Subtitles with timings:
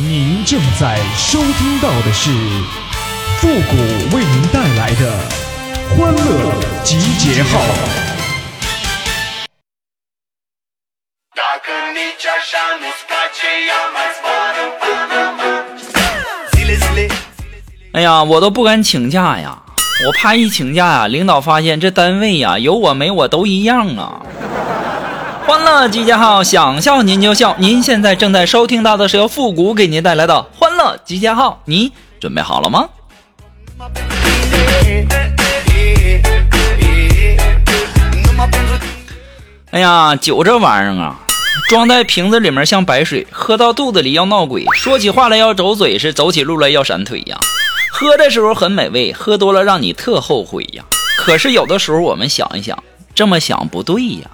[0.00, 2.30] 您正在收听到的是
[3.38, 3.76] 复古
[4.16, 5.10] 为您带来的
[5.90, 7.58] 欢乐集结号。
[17.92, 19.60] 哎呀，我都不敢请假呀，
[20.06, 24.22] 我怕一请假呀，领导发现这单位呀有我没我都一样啊。
[25.48, 27.56] 欢乐集结号，想笑您就笑。
[27.58, 32.86] 您现在正在收听到的是由复古给您带来的欢乐集结号，你准备好了吗？
[39.70, 41.18] 哎呀，酒这玩意儿啊，
[41.70, 44.66] 装在瓶子里面像白水，喝到肚子里要闹鬼。
[44.74, 47.38] 说起话来要走嘴，是走起路来要闪腿呀。
[47.90, 50.84] 喝的时候很美味，喝多了让你特后悔呀。
[51.16, 54.28] 可是有的时候我们想一想，这么想不对呀。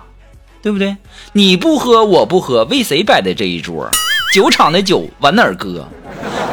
[0.65, 0.97] 对不对？
[1.35, 3.87] 你不喝，我不喝，为谁摆的这一桌？
[4.33, 5.87] 酒厂的酒往哪儿搁？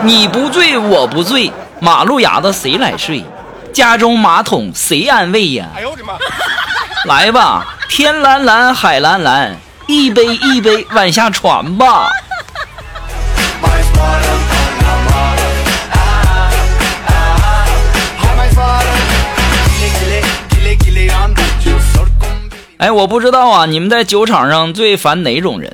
[0.03, 3.23] 你不醉，我不醉，马路牙子谁来睡？
[3.71, 5.69] 家中马桶谁安慰呀？
[5.73, 6.15] 哎呦我的妈！
[7.07, 9.55] 来吧，天蓝蓝，海蓝蓝，
[9.87, 12.09] 一杯一杯往下传吧。
[22.81, 25.71] 哎，我不知道啊，你们在酒场上最烦哪种人？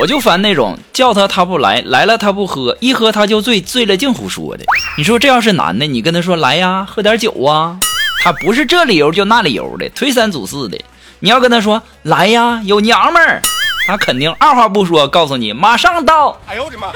[0.00, 4.64] 我就烦那种叫他他不来，来了他不喝，一喝他就醉，醉了净胡说的。
[4.98, 7.78] 你说这要是男的，你跟他说来呀，喝点酒啊，
[8.24, 10.76] 他不是这理由就那理由的，推三阻四的。
[11.20, 13.40] 你要跟他说来呀，有娘们儿，
[13.86, 16.36] 他肯定二话不说告诉你马上到。
[16.48, 16.88] 哎呦我的妈！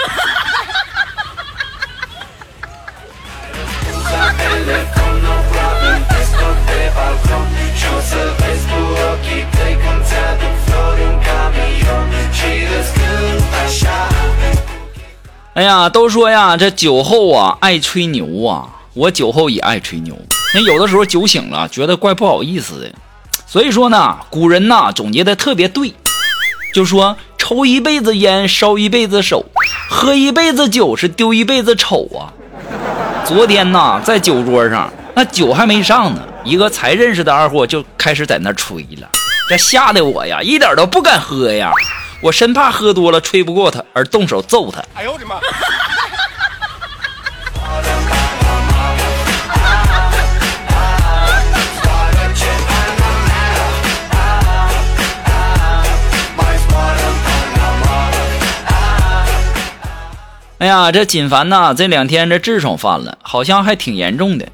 [15.55, 20.19] 哎呀，都说呀，这酒后啊爱吹牛啊，我酒后也爱吹牛。
[20.53, 22.91] 那有的时候酒醒了，觉得怪不好意思的。
[23.47, 25.95] 所以说呢，古人呐总结的特别对，
[26.75, 29.47] 就说抽一辈子烟，烧一辈子手，
[29.89, 32.35] 喝一辈子酒是丢一辈子丑啊。
[33.25, 39.09] 昨天呐，在酒桌上，那酒还没上呢，一个才认识的二货就开始在那吹了，
[39.49, 41.71] 这吓得我呀，一点都不敢喝呀。
[42.25, 44.83] 我生怕喝多了吹不过他而动手揍他。
[44.95, 45.35] 哎呦我的妈！
[60.61, 64.49] 哎呀，这锦凡呐，这两天这痔疮犯了，好像还挺严重的，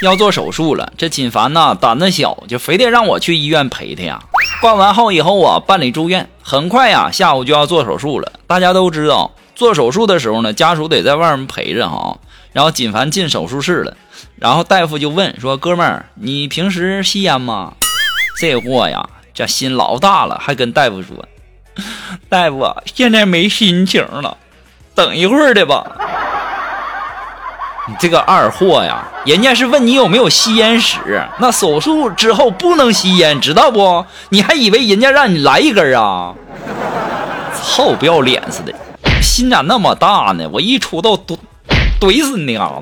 [0.00, 0.90] 要做手术了。
[0.96, 4.18] 这锦凡呐，胆子小，就非得让我去医院陪他呀。
[4.60, 8.30] 挂完号以后啊，办理住院，很快呀，下午就要做手术了。
[8.46, 12.18] 大家都知道，做手术的时候呢，家属得在外面陪着哈。
[12.52, 13.96] 然后锦凡进手术室了，
[14.36, 17.72] 然后大夫就问说：“哥们儿，你平时吸烟吗？”
[18.38, 21.24] 这货呀，这心老大了，还跟大夫说
[22.28, 24.36] ：“大夫，现在没心情了，
[24.94, 25.96] 等一会儿的吧。”
[27.90, 30.96] 你这个二货呀，人家是问你有没有吸烟史，
[31.38, 34.06] 那手术之后不能吸烟，知道不？
[34.28, 36.32] 你还以为人家让你来一根啊？
[37.64, 38.72] 臭不要脸似的，
[39.20, 40.48] 心咋那么大呢？
[40.52, 41.36] 我一出道怼
[42.00, 42.74] 怼死你啊！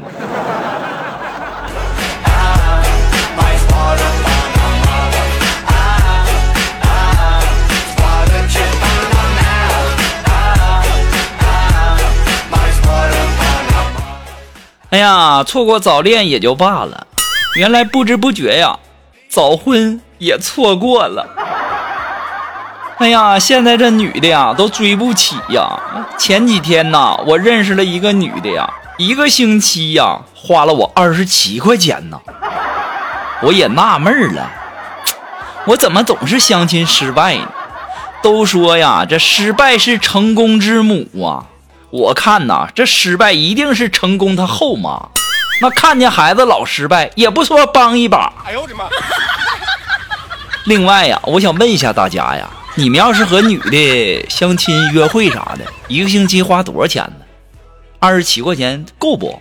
[14.98, 17.06] 哎呀，错过早恋也就罢了，
[17.54, 18.76] 原来不知不觉呀，
[19.28, 21.24] 早婚也错过了。
[22.98, 25.78] 哎呀，现在这女的呀都追不起呀。
[26.18, 32.20] 前几天呐，我认识了一个女的呀，一个星期呀花了我二十七块钱呢。
[33.42, 34.50] 我也纳闷了，
[35.66, 37.46] 我怎么总是相亲失败呢？
[38.20, 41.46] 都说呀，这失败是成功之母啊。
[41.90, 45.08] 我看呐，这失败一定是成功他后妈。
[45.60, 48.32] 那看见孩子老失败，也不说帮一把。
[48.44, 48.84] 哎呦我的妈！
[50.66, 57.24] 另外呀，我想问一下大家呀，你们要是和女的相亲约会啥的，一个星期花多少钱呢？
[57.98, 59.40] 二十七块钱够不？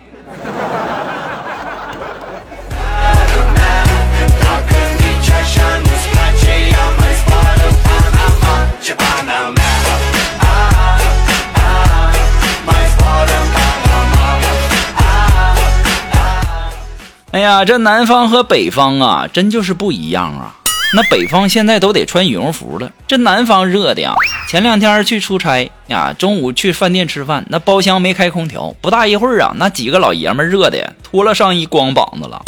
[17.38, 20.56] 哎呀，这南方和北方啊，真就是不一样啊！
[20.92, 24.12] 那北方现在都得穿羽绒服了，这南方热的呀。
[24.48, 32.42] 前两天去出差呀，中午去饭店吃饭，那包厢没开空调，不大一会儿啊，那几个老爷们热的脱了上衣光膀子了。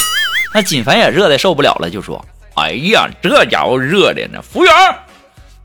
[0.53, 2.25] 那锦凡也热的受不了了，就说
[2.59, 4.75] ：“哎呀，这家伙热的呢！”服务员，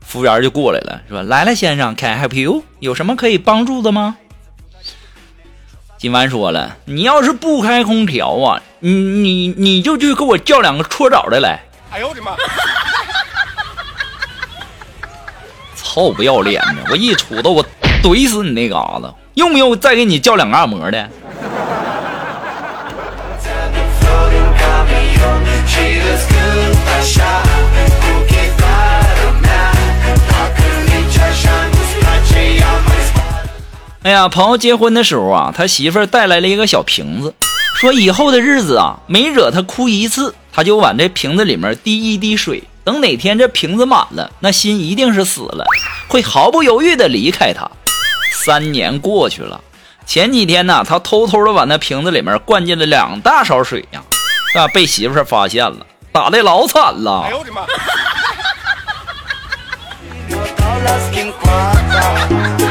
[0.02, 2.62] 服务员就过来了，说：“来了，先生，Can I help you？
[2.78, 4.18] 有什么可以帮助的吗？”
[5.98, 12.36] 锦凡说了：“你要是不开空调啊，你你你就去给我叫两个搓澡的来。”哎呦我的妈！
[15.76, 16.82] 臭不要脸的！
[16.90, 17.64] 我一杵子我
[18.02, 19.12] 怼死你那嘎子！
[19.34, 21.08] 用不用再给你叫两个按摩的？
[34.02, 37.34] 哎呀，朋友结婚的时候啊，他媳妇儿带来了一个小瓶子，
[37.76, 42.64] 说以后的日子啊，每惹他哭一次，他就往这瓶子里面滴一滴水。
[42.82, 45.66] 等哪天这瓶子满了，那心一定是死了，
[46.08, 47.70] 会毫不犹豫的离开他。
[48.32, 49.60] 三年过去了，
[50.06, 54.02] 前几天呢，他偷偷的往那瓶子里面灌进了两大勺水呀，
[54.54, 57.24] 啊，被媳妇儿发现了，打的老惨了。
[57.26, 57.66] 哎呦我的妈！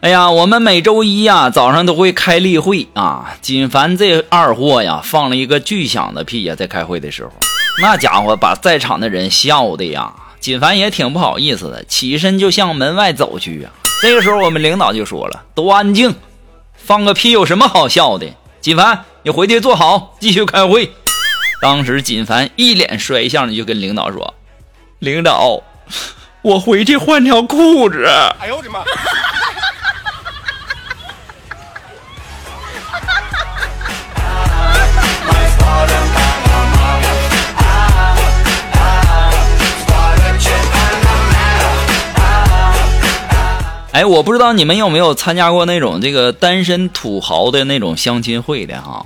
[0.00, 3.34] 哎呀，我们每周一呀早上都会开例会啊。
[3.40, 7.32] 锦凡这二货呀放了一个巨响的屁呀，在开会的时候，
[7.80, 10.12] 那家伙把在场的人笑的呀。
[10.38, 13.72] 锦凡也挺不好意思的，起身就向门外走去啊。
[14.00, 16.14] 这个时候，我们领导就说了：“都安静，
[16.74, 18.26] 放个屁有什么好笑的？”
[18.60, 20.92] 锦凡，你回去坐好，继续开会。
[21.60, 24.34] 当时锦凡一脸衰相的就跟领导说
[25.02, 25.60] ：“领导，
[26.42, 28.06] 我回去换条裤子。”
[28.38, 28.84] 哎呦我的妈！
[43.90, 49.04] 哎，我不知道你们有没有参加过那种这个单身土豪的那种相亲会的哈，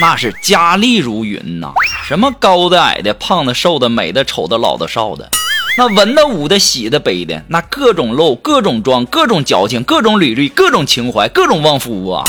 [0.00, 1.72] 那是佳丽如云呐，
[2.06, 5.30] 什么高的矮的、胖的瘦的、美的丑的、老的少的，
[5.78, 12.24] 那文的武的喜的悲的，那各种露、各种装、各种矫情、各种履历、各种情怀、各种旺夫啊！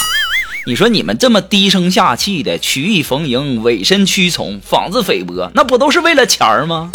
[0.67, 6.91] 你说你们这么低声下气的曲意逢迎、委身屈从、妄自菲薄，那不都是为了钱儿吗？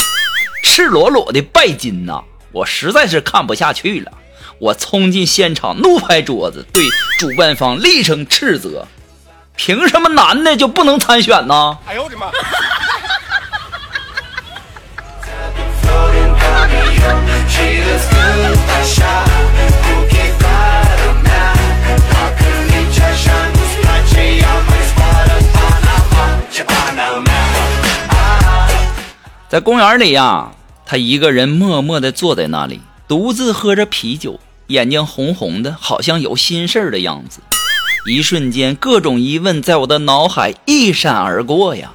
[0.63, 2.23] 赤裸裸的拜金呐！
[2.53, 4.11] 我实在是看不下去了。
[4.59, 6.85] 我冲进现场，怒拍桌子，对
[7.19, 8.87] 主办方厉声斥责
[9.63, 12.31] ：“凭什么男的就不能参选呢？”哎呦我的妈！
[29.47, 30.49] 在公园里呀，
[30.87, 34.39] 他一个人默默地坐在那里，独自喝着啤酒。
[34.67, 37.41] 眼睛红红的，好像有心事儿的样子。
[38.05, 41.91] 一瞬间，各种疑问在我的脑海一闪而过呀。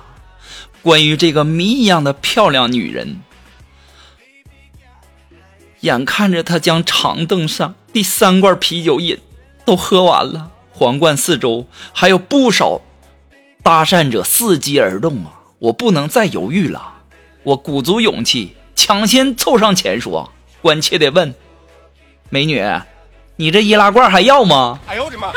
[0.83, 3.21] 关于这个谜一样的漂亮女人，
[5.81, 9.19] 眼看着她将长凳上第三罐啤酒饮
[9.65, 12.81] 都喝完了，皇冠四周还有不少
[13.65, 15.33] 搭讪者伺机而动啊！
[15.59, 16.99] 我不能再犹豫了，
[17.43, 20.33] 我鼓足勇气，抢先凑上前说，
[20.63, 21.35] 关切的问。
[22.29, 22.63] 美女，
[23.35, 24.79] 你这易拉罐还要吗？
[24.87, 25.33] 哎呦我的妈！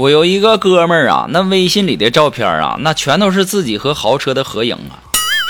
[0.00, 4.96] 我有一个哥们儿啊，那微信里的照片啊，那全都是自己和豪车的合影啊，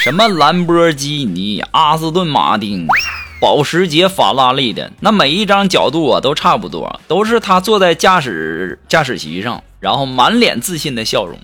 [0.03, 2.89] 什么兰博基尼、阿斯顿马丁、
[3.41, 11.39] 保时捷、法拉利的，那每一张角度啊都差不多，都是他坐在驾驶驾驶席上，然后满脸自信的笑容。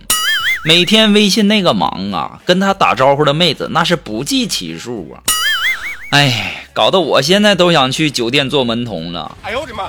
[0.65, 5.23] 每天微信那个忙啊，跟他打招呼的妹子那是不计其数啊，
[6.11, 9.37] 哎，搞得我现在都想去酒店做门童了。
[9.45, 9.85] 哎呦我的妈！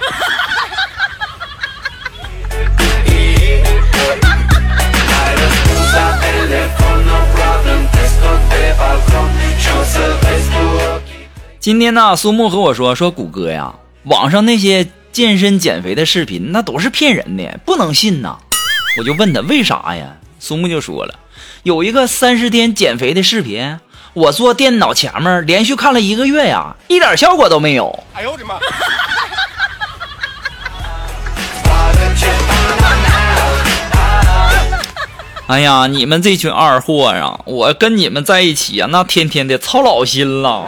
[11.59, 18.37] 今天呢，苏木和我说说谷歌呀，网上那些健身减肥的视频那都是骗人的，不能信呐。
[18.97, 20.15] 我就问他为啥呀？
[20.39, 21.15] 苏木就说了，
[21.63, 23.79] 有一个三十天减肥的视频，
[24.13, 28.03] 我坐电脑前面连续看了一个月呀，一点效果都没有。
[28.13, 28.55] 哎呦我的妈！
[35.47, 37.39] 哎呀，你们这群二货呀！
[37.45, 40.65] 我跟你们在一起啊，那天天的操老心了。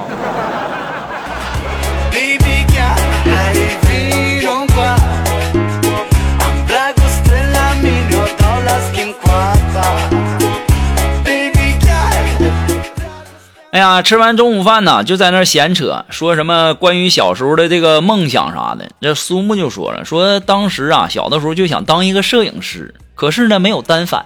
[13.72, 18.90] 哎呀，吃完中午饭呢，就在那闲扯，说什么关于小时候的这个梦想啥的。
[19.02, 24.26] 这苏木就说了，说当时啊，小的时候就想当一个摄影师，可是呢没有单反。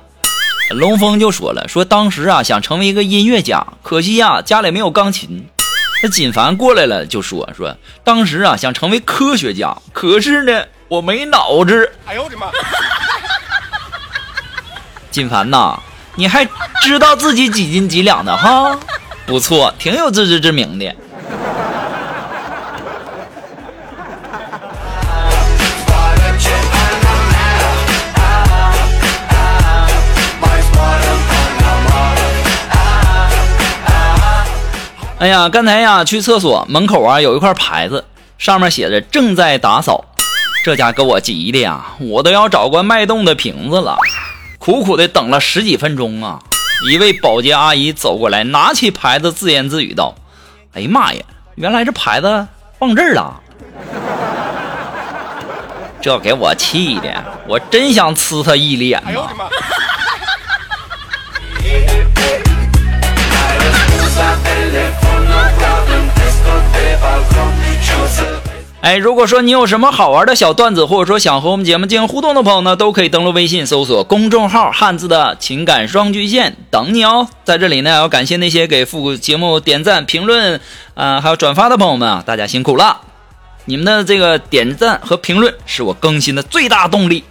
[0.73, 5.45] 龙峰就说了，说当时啊想成为一个音乐家，可惜呀家里没有钢琴。
[6.01, 11.91] 那锦凡过来了就说，说当时啊想成为科学家，可是呢我没脑子。
[12.05, 12.47] 哎呦我的妈！
[15.09, 15.79] 锦凡呐，
[16.15, 16.45] 你还
[16.81, 18.77] 知道自己几斤几两的哈？
[19.25, 20.93] 不错，挺有自知之明的。
[35.23, 38.03] 哎呀，刚才呀去厕所门口啊有一块牌子，
[38.37, 40.03] 上面写着正在打扫，
[40.65, 43.95] 这家给我急的呀，我都要找个脉动的瓶子了，
[44.59, 46.41] 苦苦的等了十几分钟啊。
[46.91, 50.13] 一位保洁阿姨走过来，拿起牌子，自言自语道
[50.75, 51.21] ：“哎呀妈呀，
[51.55, 52.45] 原来这牌子
[52.77, 53.39] 放这儿了！
[56.01, 59.29] 这给我气的，我真想呲他一脸呐！”
[68.81, 77.29] 哎，如果说你有什么好玩的小段子，或者说想和我们节目进行互动的朋友呢，都可以登录微信搜索公众号“汉字的情感双曲线”等你哦。
[77.45, 80.59] 在这里呢，要感谢那些给复古节目点赞、评论
[80.95, 82.99] 啊，还有转发的朋友们啊，大家辛苦了！
[83.65, 87.23] 你们的这个点赞和评论是我更新的最大动力。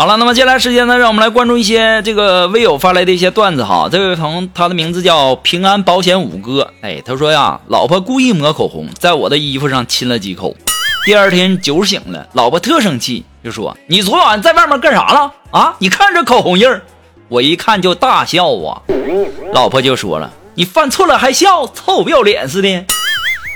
[0.00, 3.86] 好了，那么接下来时间呢，让我们来关注一些这个微友发来的一些段子哈。
[3.92, 6.72] 这位朋友，他的名字叫平安保险五哥。
[6.80, 10.56] 哎，他说呀，老婆故意抹口红，在我的衣服上亲了几口。
[11.04, 15.34] 第二天酒醒了，老婆特生气，就说：“你昨晚在外面干啥了？
[15.50, 15.76] 啊？
[15.80, 16.80] 你看这口红印儿。”
[17.28, 18.80] 我一看就大笑啊。
[19.52, 22.86] 老婆就说了：“你犯错了还笑，臭不要脸似的。”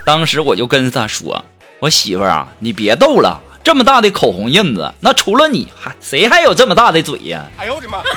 [0.05, 1.43] 当时我就跟他说
[1.81, 7.47] ：“我媳妇儿啊，你别逗了。”这么大的口红印子，那除了你还谁还有这么大的嘴呀？
[7.57, 8.03] 哎呦我的妈！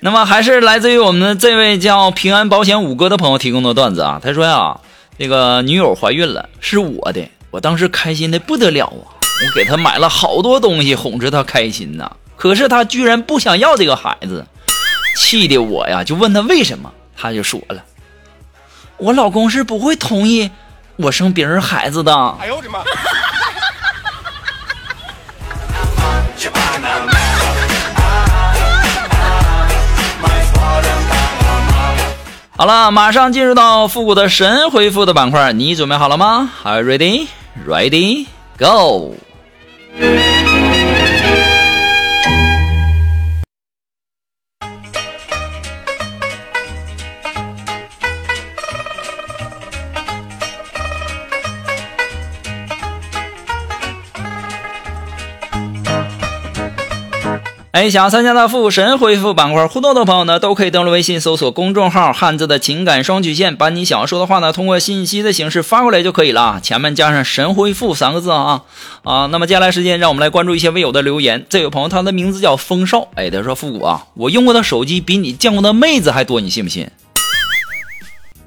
[0.00, 4.18] 那么还是来自于我们这位叫平安保险五哥的朋友提供的段子啊。
[4.22, 4.80] 他说呀，
[5.18, 12.10] 这个女友怀孕了，是我的，我当时开心的不得了啊，我给她买了好多东西哄着她开心呐。
[12.36, 14.46] 可是她居然不想要这个孩子，
[15.16, 16.90] 气的我呀就问她为什么。
[17.20, 17.82] 他就说了
[18.96, 20.50] ：“我老公是不会同意
[20.96, 22.78] 我生别人孩子的。”哎呦我的妈！
[32.56, 37.28] 好了，马上进入到复古的神回复的板块，你准备好了吗？Are you ready?
[37.66, 38.26] Ready?
[38.58, 39.14] Go!
[57.78, 68.62] 哎，想要参加到复神回复板块互动的朋友呢，都可以登录微信搜索公众号“汉字的情感双曲线”，把你想要说的话呢，通过信息的形式发过来就可以了，前面加上“神回复”三个字啊
[69.04, 69.26] 啊。
[69.26, 71.46] 那么接下来时间，让我们来关注一些微友的留言。
[71.48, 76.90] 这位朋友他的名字叫风少，哎，他说：“复古啊，我用过的手机比你见过的妹子还多，你信不信？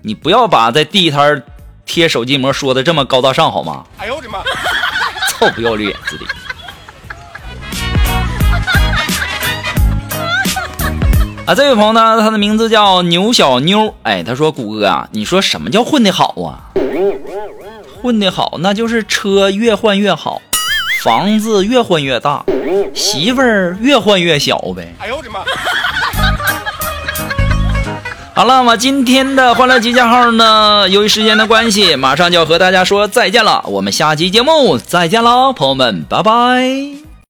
[0.02, 1.42] 你不要把在地摊
[1.86, 4.40] 贴手机膜说的这么高大上好吗？”哎呦我的妈！
[5.30, 6.26] 臭不要脸似的。
[11.52, 13.94] 啊，这位朋友呢，他的名字叫牛小妞。
[14.04, 16.72] 哎，他说：“谷哥啊，你说什么叫混得好啊？
[18.02, 20.42] 混得好，那就是车越换越好，
[21.04, 22.46] 房子越换越大，
[22.94, 25.42] 媳妇儿越换越小呗。”哎呦我的妈！
[28.34, 33.62] 好了，我今天的欢乐集结号呢，由于时间的关系，马上就要和大家说再见了。
[33.68, 37.11] 我们下期节目再见喽，朋友们，拜拜。